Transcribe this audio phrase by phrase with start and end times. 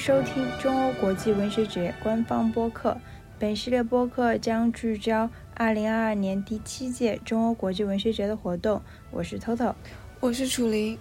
[0.00, 2.96] 收听中欧国际文学节官方播客。
[3.38, 5.28] 本系列播客将聚焦
[5.58, 8.80] 2022年第七届中欧国际文学节的活动。
[9.10, 9.74] 我是 Toto，
[10.18, 10.96] 我是楚林。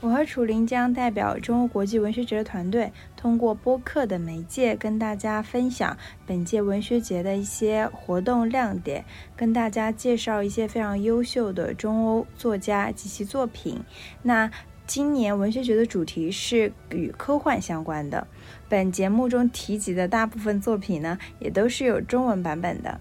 [0.00, 9.04] 我和楚林将代表中欧国际文学节的团队，通过播客的媒介，跟大家分享本届文学节的一些活动亮点，
[9.36, 13.80] 跟大家介绍一些非常优秀的中欧作家及其作品。
[14.22, 14.48] 那
[14.86, 18.26] 今年文学节的主题是与科幻相关的。
[18.68, 23.00] 本节目中提及的大部分作品呢，也都是有中文版本的。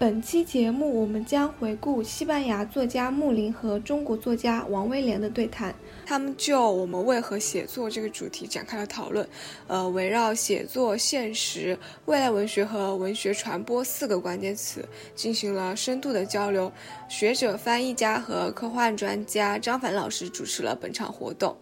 [0.00, 5.74] 本期节目我们将回顾西班牙作家穆林和中国作家王威廉的对谈，
[6.06, 9.28] 他们就我们为何写作这个主题展开了讨论。
[9.66, 16.70] 呃，围绕写作、现实、未来文学和文学传播四个关键词进行了深度的交流。
[17.08, 21.56] 学者、翻译家和科幻专家张凡老师主持了本场活动。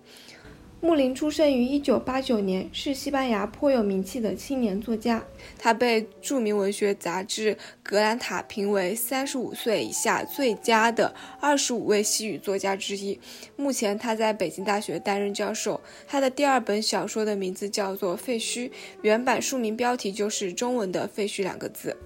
[0.87, 5.21] 穆林出生于1989年，是西班牙颇有名气的青年作家。
[5.59, 11.13] 他被著名文学杂志《格兰塔》评为35岁以下最佳的
[11.43, 13.19] 25位西语作家之一。
[13.57, 15.81] 目前他在北京大学担任教授。
[16.07, 18.69] 他的第二本小说的名字叫做《废墟》，
[19.03, 21.97] 原版书名标题就是中文的“废墟”两个字。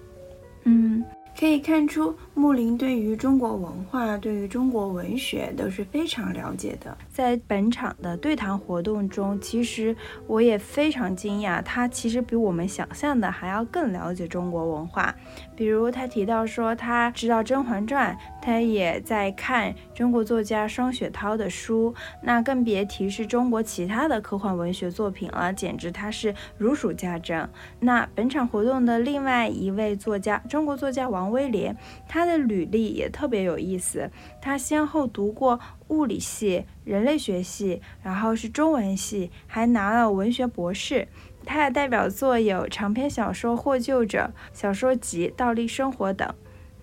[0.65, 1.05] 嗯。
[1.39, 6.95] 可以看出，木林对于中国文化、对于中国文学都是非常了解的。
[7.09, 15.15] 在本场的对谈活动中，其实我也非常惊讶，他其实比我们想象的还要更了解中国文化。
[15.57, 27.49] 比如他提到说，他知道《甄嬛传》，他也在看中国作家双雪涛的书，那更别提是中国其他的科幻文学作品了，简直他是如数家珍。
[27.79, 31.30] 那本场活动的另外一位作家，中国作家王。
[31.31, 34.11] 威廉，他的履历也特别有意思。
[34.43, 41.09] 他先后读过物理系、人类学系，然后是中文系，还拿了文学博士。
[41.45, 46.29] 他的代表作有长篇小说《获救者》、小说集《倒立生活》等。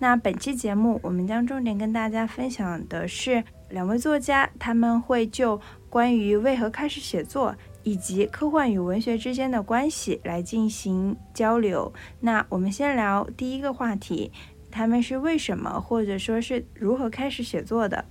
[0.00, 7.54] 那本期节目，我们将重点跟大家分享的是两位作家，他们会就关于为何开始写作。
[7.88, 11.90] 以及科幻与文学之间的关系来进行交流。
[12.20, 14.30] 那我们先聊第一个话题，
[14.70, 18.04] 他们是为什么，或者说是如何开始写作的？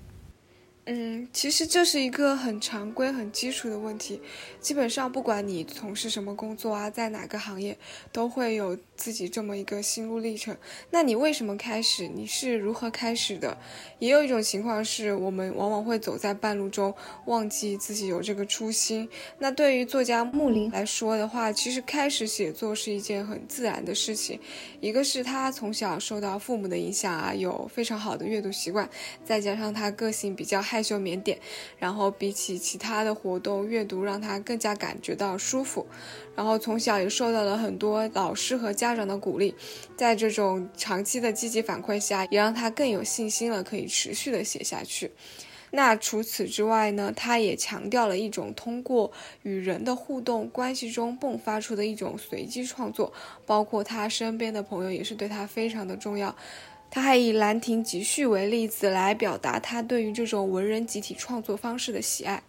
[0.89, 4.21] 嗯，其实这是一个很常规、很基础的问题。
[4.61, 7.77] 基本上，不管你从事什么工作啊，在哪个行业，
[8.13, 10.55] 都会有自己这么一个心路历程。
[10.89, 12.07] 那你为什么开始？
[12.07, 13.57] 你是如何开始的？
[13.99, 19.09] 也有一种情况是，我们往往会走在半路中，忘记自己有这个初心。
[19.39, 24.39] 那对于作家木林来说的话，其实开始写作是一件很自然的事情。
[24.79, 28.89] 一个是他从小受到父母的影响啊，有非常好的阅读习惯，
[29.25, 30.76] 再加上他个性比较害。
[30.77, 31.35] 害羞腼腆，
[31.79, 35.87] 然后比起其他的活动，阅读让他更加感觉到舒服。
[36.35, 39.55] 然后从小也受到了很多老师和家长的鼓励，
[39.95, 45.09] 在这种长期的积极反馈下，也让他更有信心了，可以持续的写下去。
[45.71, 47.11] 那除此之外呢？
[47.15, 49.11] 他也强调了一种通过
[49.41, 53.11] 与人的互动关系中迸发出的一种随机创作，
[53.47, 56.35] 包括他身边的朋友也是对他非常的重要。
[56.89, 62.43] 他还以《兰亭集序》为例子来表达他对于这种文人集体创作方式的喜爱。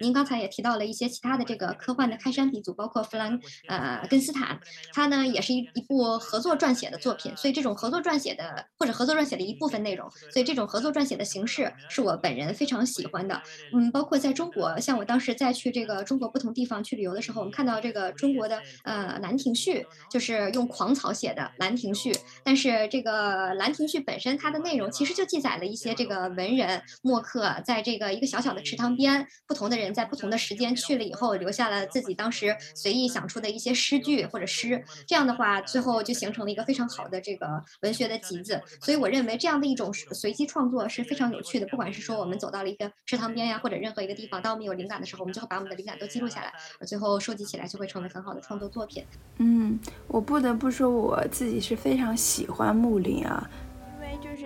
[0.00, 3.38] 您刚才也提到了一些其他的这个科幻的开山鼻祖，包括弗兰
[3.68, 4.58] 呃根斯坦，
[4.92, 13.42] 他呢也是一一部合作撰写的作品，所以这种合作撰写的或者合作撰写的一部分内容，所以这种合作撰写的形式是我本人非常喜欢的。
[13.72, 22.12] 嗯，包括在中国，像我当时在去这个中国不同地方去旅游的时候，我们看到这个中国的呃《兰亭序》，就是用狂草写的《兰亭序》，
[22.44, 29.87] 但是这个《兰亭序》本身它的内容其实就记载了一些这个文人墨客在这个一个小小的池塘边，不同的人。
[29.92, 38.60] 在不同的时间去了以后，留下了自己当时随意想出的一些诗句或者诗，这样的话，最后就形成了一个非常好的这个文学的集子。
[38.80, 41.66] 所以我认为这样的一种随机创作是非常有趣的。
[41.68, 46.52] 不管是说我们走到了一个池塘边呀，或者任何一个地方，当我们有灵感的时候，我们就会把我们的灵感都记录下来，
[46.86, 49.04] 最后收集起来就会成为很好的创作作品。
[49.38, 53.48] 嗯，我不得不说我自己是非常喜欢木林啊。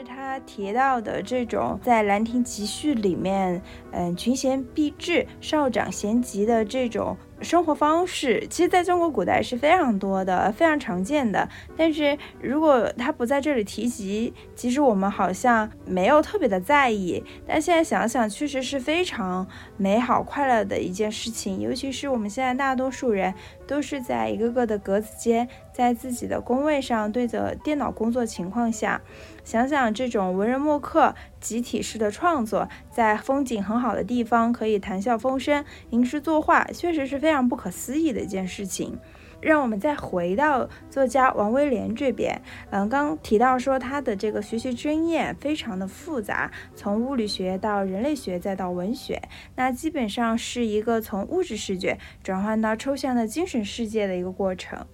[0.03, 7.17] 他提到的这种在《兰亭集序》里面，嗯，群贤毕至、少长咸集的这种。
[7.41, 11.49] 生活方式其实在中国古代是非常多的、非常常见的。
[11.77, 17.21] 但是如果他不在这里提及，其实我们好像没有特别的在意。
[17.45, 19.45] 但现在想想，确实是非常
[19.77, 21.59] 美好、快乐的一件事情。
[21.61, 23.35] 尤其是我们现在大多数人
[23.67, 29.03] 都是在一个个的格子间，在自己的工位上对着电脑工作情况下，
[29.43, 38.99] 想想这种文人墨客集体式的创作，在风景很好的地方可以谈笑风生、吟诗作画，确实是非常不可思议的一件事情。
[39.41, 42.41] 让我们再回到作家王威廉这边，
[42.71, 49.21] 嗯，刚提到说他的这个学习经验非常的复杂，从物理学到人类学再到文学，
[49.57, 54.87] 那基本上是一个从物质世界转换到抽象的精神世界的一个过程。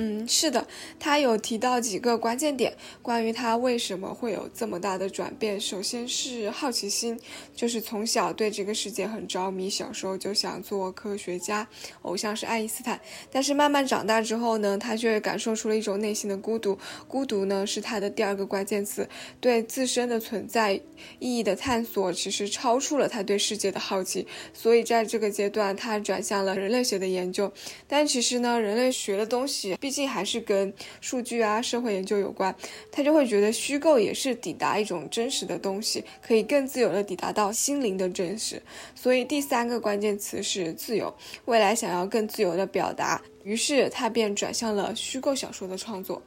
[0.00, 0.64] 嗯，是的，
[1.00, 2.72] 他有提到几个关键点，
[3.02, 5.60] 关于他为什么会有这么大的转变。
[5.60, 7.18] 首先是好奇心，
[7.52, 11.66] 就是从小对这个世界很着迷，小时候就想做科学家，
[12.02, 13.00] 偶像是爱因斯坦。
[13.32, 16.78] 但是慢慢长大之后呢，他却感受出了一种内心的孤独，
[17.08, 19.08] 孤独呢是他的第二个关键词。
[19.40, 20.80] 对自身的存在
[21.18, 27.52] 意义的探索，其实超出了他对世界的好奇，所以在这个阶段，他转向了人类学的研究。
[27.88, 29.76] 但其实呢，人类学的东西。
[29.88, 30.70] 毕竟还是跟
[31.00, 32.54] 数据啊、社会研究有关，
[32.92, 38.60] 他就会觉得虚构也是抵达一种真实的东西，可以更自由的抵达到心灵的真实。
[38.94, 41.14] 所以第三个关键词是自由，
[41.46, 46.22] 未来想要更自由的表达，于是他便转向了虚构小说的创作。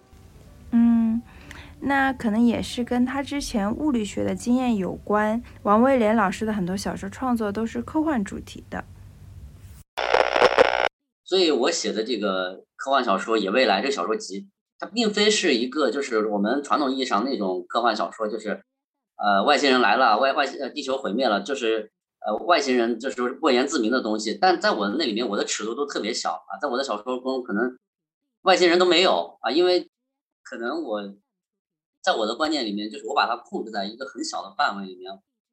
[0.72, 1.22] 嗯，
[1.82, 5.40] 那可能也是跟他之前物理学的经验有关。
[5.62, 8.84] 王威廉老师的很多小说创作都是科幻主题的。
[11.32, 18.62] 所以我写的这个科幻小说《也未来》这个小说集，它并非是一个就是我们传统意义上那种科幻小说，就是
[19.16, 21.90] 呃外星人来了，外外呃地球毁灭了，就是
[22.20, 24.38] 呃外星人就是不言自明的东西。
[24.42, 27.78] 但在我的那里面，我的尺度都特别小啊，在我的小说中，可能
[28.42, 29.90] 外星人都没有啊，因为
[30.44, 31.02] 可能我
[32.02, 35.10] 在我的观念里面，就是我把它控制在一个很小的范围里面。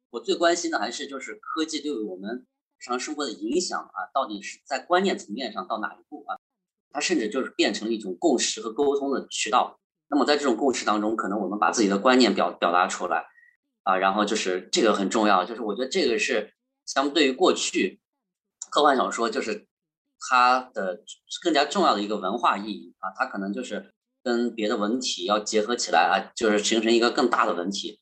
[0.09, 2.45] 我最关心的还是就是科技对我们。
[2.79, 6.39] 日常生活的影响啊，到底是在观念层面上到哪一步啊？
[6.91, 9.79] 它甚至就是变成了一种共识和沟通的渠道。
[10.07, 13.25] 那么在这种共识当中，可能我们把自己的观念表表达出来
[13.83, 15.43] 啊，然后就是这个很重要。
[15.43, 16.53] 就是我觉得这个是
[16.85, 17.99] 相对于过去
[18.71, 19.67] 科幻小说，就是
[20.29, 21.03] 它的
[21.43, 23.11] 更加重要的一个文化意义啊。
[23.17, 23.93] 它可能就是
[24.23, 27.99] 跟别的文体要结合起来啊，就是形成一个更大的文体。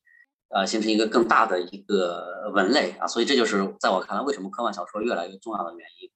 [0.48, 6.10] 呃，形成一个更大的一个文类啊，所以这就是在我看来，为什么科幻小说越来越重要的原因。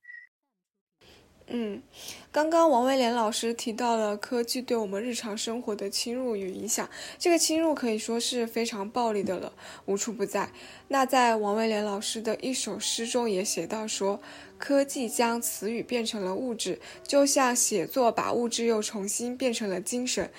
[1.48, 1.82] 嗯，
[2.30, 6.88] 刚刚王威廉老师提到了科技对我们日常生活的侵入与影响，
[7.18, 9.52] 这个侵入可以说是非常暴力的了，
[9.84, 10.50] 无处不在。
[10.88, 14.18] 那在王威廉老师的一首诗中也写到说，
[14.56, 20.30] 科技将词语变成了物质，就像写作把物质又重新变成了精神。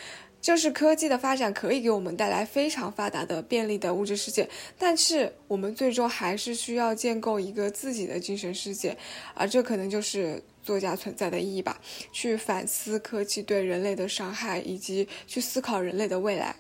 [0.43, 4.47] 就是科技的发展可以给我们带来非常发达的便利的物质世界，
[4.77, 8.97] 但是我们最终还是需要建构一个自己的精神世界，
[9.33, 11.79] 而这可能就是作家存在的意义吧。
[12.11, 16.53] 去反思科技对人类的伤害，以及去思考人类的未来。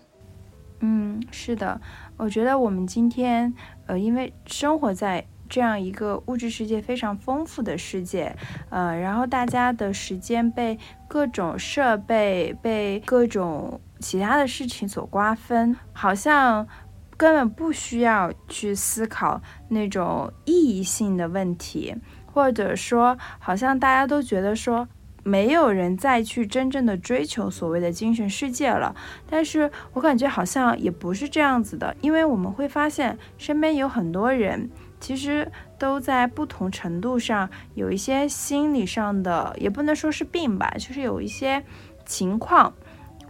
[0.79, 1.81] 嗯，是的，
[2.15, 3.53] 我觉得我们今天，
[3.87, 5.27] 呃，因为生活在。
[5.53, 8.35] 这样一个物质世界非常丰富的世界，
[8.71, 16.67] 呃，然后大家的时间被各种设备、被各种其他的事情所瓜分，好像
[17.15, 19.39] 根本不需要去思考
[19.69, 21.95] 那种意义性的问题，
[22.25, 24.87] 或者说，好像大家都觉得说，
[25.21, 28.95] 没有人再去真正的追求所谓的精神世界了。
[29.29, 34.71] 但是我感觉好像也不是这样子的，因为我们会发现身边有很多人。
[35.03, 41.61] 其实都在不同程度上有一些心理上的，也不能说是病吧，就是有一些
[42.05, 42.73] 情况，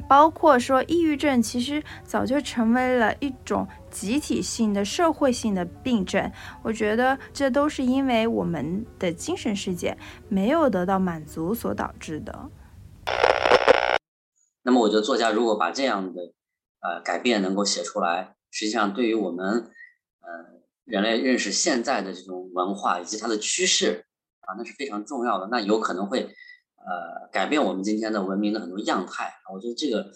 [0.08, 6.32] 包括说抑郁症，其实早就成为了一种集体性的社会性的病症。
[6.62, 9.98] 我觉得这都是因为我们的精神世界
[10.30, 12.52] 没有得到满足所导致的。
[14.62, 16.22] 那么，我觉得作家如果把这样的
[16.82, 19.72] 呃改变能够写出来，实际上对于我们
[20.22, 20.62] 呃。
[20.86, 24.06] 人类认识现在的这种文化以及它的趋势
[24.42, 25.48] 啊，那是非常重要的。
[25.50, 29.34] 那有可能会呃改变我们今天的文明的很多样态。
[29.54, 30.12] 我觉得这个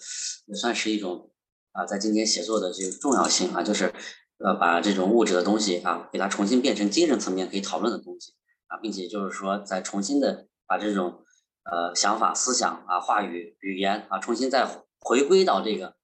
[0.46, 1.30] 也算是一种
[1.72, 3.90] 啊，在今天写作的这个重要性啊，就是
[4.38, 8.34] 呃把这种物质的东西啊，给它重新变成精神层面可以讨论的东西
[8.66, 11.24] 啊，并且就是说再重新的把这种
[11.64, 14.68] 呃想法、思想啊、话语、语言啊，重新再
[15.00, 15.94] 回归到这个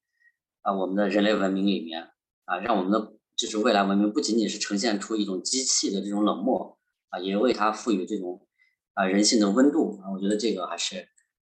[0.62, 2.08] 啊我们的人类文明里面
[2.46, 3.12] 啊，让我们的。
[3.36, 6.78] 就是未来文明不仅仅是呈现出一种机器的这种冷漠
[7.10, 8.46] 啊，也为它赋予这种
[8.94, 10.10] 啊人性的温度啊。
[10.12, 11.08] 我觉得这个还是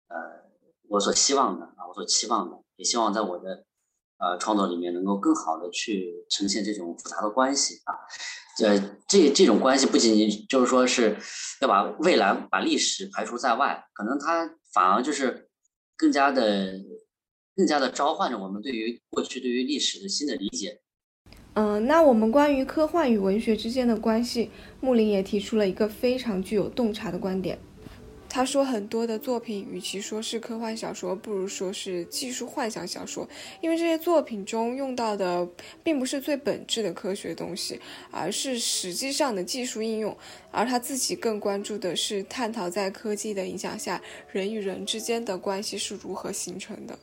[0.08, 0.16] 呃
[0.88, 3.66] 我所希望的啊，我所期望的，也希望在我的
[4.18, 7.94] 呃创作里面能够更好的去呈现这种复杂的关系啊。
[8.64, 11.18] 呃，这这种关系不仅仅就是说是
[11.60, 15.50] 要把未来把历史排除在外，可能它反而就是
[15.98, 16.80] 更加的
[17.54, 20.82] 更加的召唤着我们对于过去对于历史的新的理解。
[21.56, 27.58] 嗯，那我们关于科幻与文学之间的关系，木林也提出了一个非常具有洞察的观点。
[28.28, 33.26] 他说，很多的作品与其说是科幻小说，不如说是技术幻想小说，
[33.62, 35.48] 因为这些作品中用到的
[35.82, 37.80] 并不是最本质的科学东西，
[38.12, 40.18] 而是实际上的技术应用。
[40.52, 47.00] 而他自己更关注的是探讨在科技的影响下，人与人之间的关系是如何形成的。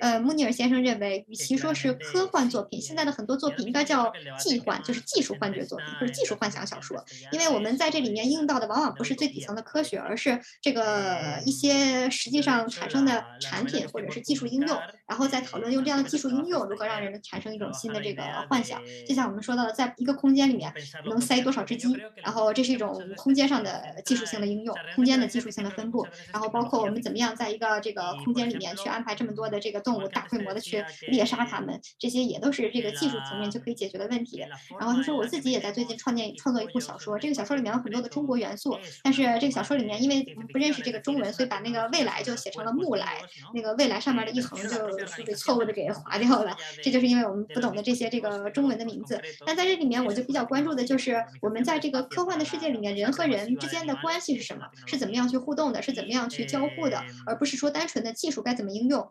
[0.00, 7.02] 呃，穆尼尔先生认为，与其说是科幻作品，现在的很多作品应该叫技幻，就是技术幻觉作品或者技术幻想小说。
[7.32, 18.82] 因为我们在这里面用到的往往不是最底层的科学，而是这个一些实际上产生的产品或者是技术应用，然后再讨论用这样的技术应用如何让人产生一种新的这个幻想。
[19.08, 20.70] 就像我们说到的，在一个空间里面
[21.06, 29.13] 能塞多少只鸡，然后这是一种空间上的技术性的应用，空间的技术性的分布，然后包括我们怎么样在一个这个空间里面去安排。
[29.14, 34.44] 这么多的这个动物，大规模的去猎杀它们，这些也都是这个技术层面就可以解决的问题。
[34.78, 43.20] 然后他说，我自己也在最近创建创作一部小说，这个小说里面有很多的中国元素，但是这个小说里面因为不认识这个中文，所以把那个未来就写成了木来，
[43.54, 46.56] 那个未来上面的一横就被错误的给划掉了。
[46.82, 49.20] 这就是因为我们不懂得这些这个中文的名字。
[49.46, 59.03] 那在这里面，我就比较关注的就是我们在这个科幻的世界里面，人和人之间的关系是什么，是怎么样去互动的，是怎么样去交互的，而不是说单纯的技术该怎么应用。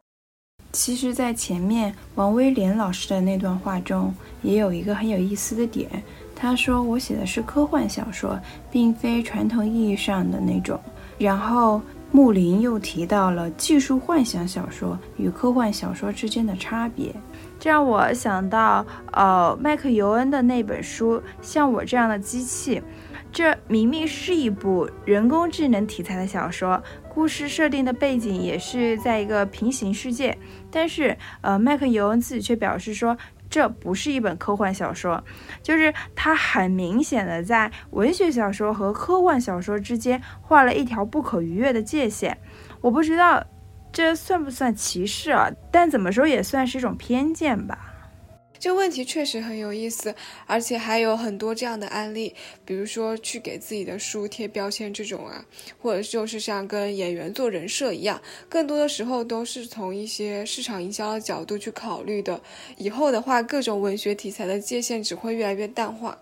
[0.73, 4.11] 其实，在前面王威廉老师的那段话中，
[4.41, 5.87] 也有一个很有意思的点。
[6.35, 8.39] 他说：“我写的是科幻小说，
[8.71, 10.79] 并非传统意义上的那种。”
[11.19, 11.79] 然后
[12.11, 17.13] 穆林又提到了技术幻想小说与科幻小说之间的差别，
[17.59, 22.79] 这让我想到，呃，麦克尤恩的那本书《像我这样的机器》，
[23.31, 26.81] 这明明是一部人工智能题材的小说。
[27.13, 30.37] 故事设定的背景也是在一个平行世界，
[30.71, 33.15] 但是呃，麦克尤恩自己却表示说
[33.49, 35.23] 这不是一本科幻小说，
[35.61, 42.35] 就是他很明显的在文学小说和科幻小说之间画了一条不可逾越的界限。
[42.81, 43.45] 我不知道
[43.91, 45.49] 这算不算歧视啊？
[45.71, 47.92] 但怎么说也算是一种偏见吧。
[48.63, 50.15] 这问题确实很有意思，
[50.45, 55.43] 而且还有很多这样的案例，比如说去给自己的书贴标签这种啊，
[55.81, 62.41] 或者就是像跟演员做人设一样，更多的时候都是从一些市场营销的角度去考虑的。
[62.77, 66.17] 以后的话，各种文学题材的界限只会越来越淡化。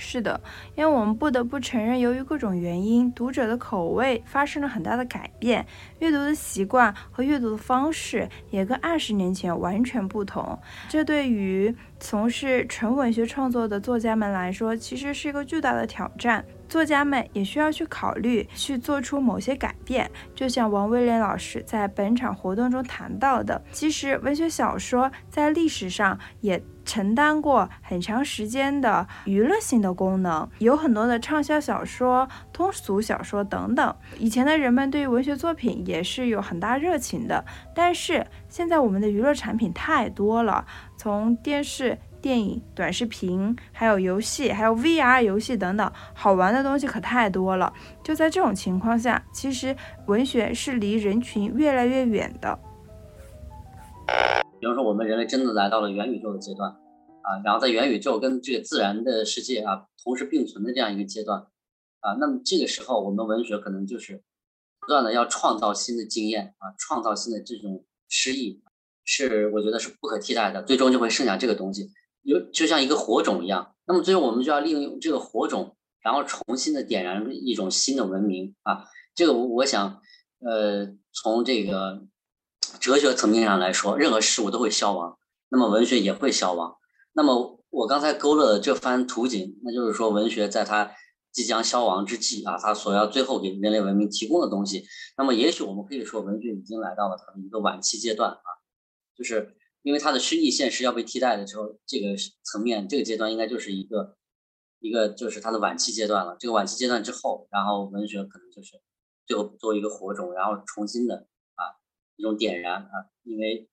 [0.00, 0.40] 是的，
[0.74, 5.64] 因为我们不得不承认，由于各种原因，读者的口味发生了很大的改变，
[5.98, 10.58] 阅读的习惯和阅读的方式也跟二十年前完全不同。
[10.88, 16.42] 这对于从事纯文学创作的作家们来说，其实是一个巨大的挑战。
[16.70, 20.08] 作家们也需要去考虑，去做出某些改变。
[20.36, 33.96] 就像王威廉老师在本场活动中谈到的，其实文学小说在历史上也承担过很长时间的娱乐性的功能，有很多的畅销小说、通俗小说等等。
[34.20, 40.64] 以前的人们对于文学作品也是有很大热情的，但是现在我们的娱乐产品太多了，
[40.96, 41.98] 从电视。
[42.20, 47.72] 电影、短视频，还有游戏，还有 VR 游戏等等，好玩的东西可太多了。
[48.04, 49.74] 就在这种情况下，其实
[50.06, 52.58] 文学是离人群越来越远的。
[54.60, 61.40] 比方说，我们人类真的来到了元宇宙的阶段啊，然后在元宇宙跟这个自然的世界啊同时并存的这样一个阶段
[62.00, 64.22] 啊，那么这个时候，我们文学可能就是
[64.80, 68.62] 不断的要创造新的经验啊，创造新的这种诗意，
[69.04, 70.62] 是我觉得是不可替代的。
[70.62, 71.90] 最终就会剩下这个东西。
[72.22, 78.84] 有就像一个火种一样，那么最后我们就要利用这个火种，然后重新的点燃一种新的文明啊！
[79.14, 80.00] 这个我我想，
[80.40, 82.02] 呃，从这个
[82.78, 86.76] 哲学层面上来说，任何事物都会消亡，那么文学也会消亡。
[87.12, 90.92] 那么我刚才勾勒的这番图景，那就是说文学在它
[91.32, 94.84] 即将消亡之际啊，它所要最后给人类文明提供的东西，
[95.16, 98.48] 那么也许我们可以说文学已经来到了它的一个晚期阶段啊，
[99.16, 99.56] 就是。
[99.82, 104.14] 因为它的虚拟现实要被替代的时候，这个层面这个阶段应该就是一个
[104.78, 106.36] 一个就是它的晚期阶段了。
[106.38, 108.78] 这个晚期阶段之后，然后文学可能就是
[109.26, 111.80] 最后做一个火种，然后重新的啊
[112.16, 112.92] 一种点燃啊。
[113.22, 113.70] 因为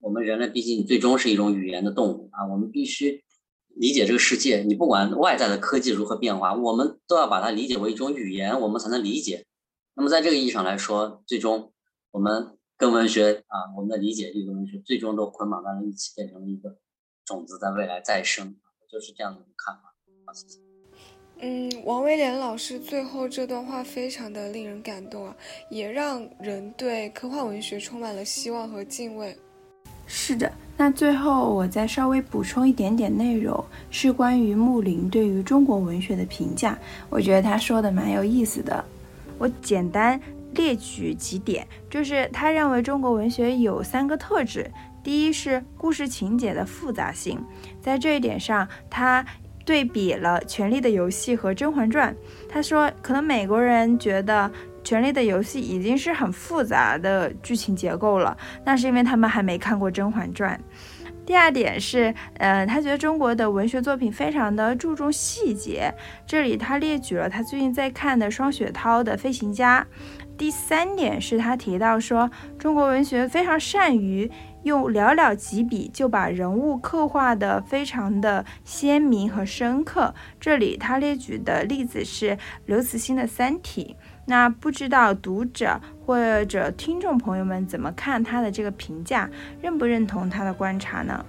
[0.00, 3.22] 我们人类毕竟最终是一种语言的动物啊，我们必须
[3.68, 4.62] 理解这个世界。
[4.62, 9.44] 你不管外在的科技如何变化，我们都要把它理解为一种语言，我们才能理解。
[9.94, 11.74] 那么在这个意义上来说，最终
[12.12, 12.56] 我们。
[12.82, 16.76] 跟文学啊，我们的理解这个文学最终都捆绑在了一起，变成了一个
[17.24, 18.56] 种子，在未来再生，
[18.90, 19.94] 就是这样的一个看法。
[20.26, 20.58] 好，谢谢。
[21.38, 25.36] 嗯，王威廉老师最后这段话非常的令人感动啊，
[25.70, 29.38] 也让人对科幻文学充满了希望和敬畏。
[30.08, 36.76] 是的，那最后我再稍微补充一点点内容，是关于穆林对于中国文学的评价。
[37.08, 38.84] 我觉得他说的蛮有意思的，
[39.38, 40.20] 我简单
[40.54, 44.70] 列举几点，就是他认为中国文学有三个特质，
[45.02, 47.42] 第一是故事情节的复杂性，
[47.80, 49.24] 在这一点上，他
[49.64, 52.12] 对比了《权力的游戏》和《甄嬛传》，
[52.48, 54.50] 他说可能美国人觉得。
[54.84, 60.58] 《权力的游戏》已经是很复杂的剧情结构了，那是因为他们还没看过《甄嬛传》。
[61.32, 65.90] 第二点是，呃，他觉得中国的文学作品非常的注重细节，
[66.26, 69.80] 这里他列举了他最近在看的双雪涛的《飞行家》。
[70.36, 74.30] 第三点是他提到说，中国文学非常善于
[74.64, 82.36] 用寥寥几笔就把人物刻画的非常的鲜明和深刻，这里他列举的例子是
[82.66, 83.96] 刘慈欣的《三体》。
[84.24, 89.28] 那不知道读者或者听众朋友们怎么看他的这个评价，
[89.60, 91.24] 认不认同他的观察呢？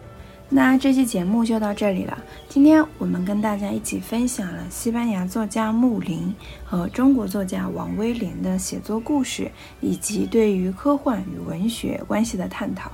[0.49, 2.15] 那这期节目就到这里了。
[2.47, 6.31] 今天我们跟大家一起分享了西班牙作家穆林
[6.63, 9.49] 和中国作家王威廉的写作故事，
[9.81, 12.91] 以及对于科幻与文学关系的探讨。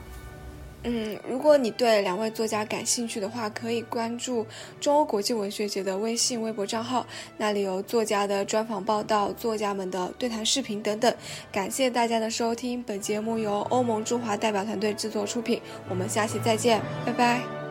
[0.83, 4.45] 嗯，如果你对两位作家感兴趣的话，可以关注
[4.79, 7.05] 中欧国际文学节的微信、微博账号，
[7.37, 11.13] 那里有作家的专访报道、作家们的对谈视频等等。
[11.51, 17.68] 感谢大家的收听，本节目由欧盟驻华代表团队制作出品，我们下期再见，拜拜。